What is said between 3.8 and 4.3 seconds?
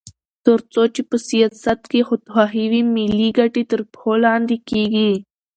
پښو